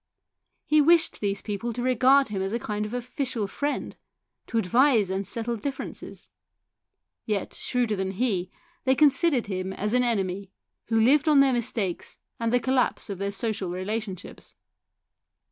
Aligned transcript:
He 0.65 0.81
wished 0.81 1.19
these 1.19 1.43
people 1.43 1.73
to 1.73 1.83
regard 1.83 2.29
him 2.29 2.41
as 2.41 2.53
a 2.53 2.59
kind 2.59 2.87
of 2.87 2.93
official 2.95 3.45
friend, 3.45 3.95
to 4.47 4.57
advise 4.57 5.11
and 5.11 5.27
settle 5.27 5.55
differences; 5.57 6.31
yet, 7.23 7.53
shrewder 7.53 7.95
than 7.95 8.13
he, 8.13 8.49
they 8.83 8.95
con 8.95 9.09
sidered 9.09 9.45
him 9.45 9.71
as 9.71 9.93
an 9.93 10.01
enemy, 10.01 10.49
who 10.85 10.99
lived 10.99 11.27
on 11.27 11.39
their 11.39 11.53
mistakes 11.53 12.17
and 12.39 12.51
the 12.51 12.59
collapse 12.59 13.11
of 13.11 13.19
their 13.19 13.31
social 13.31 13.69
relationships. 13.69 14.55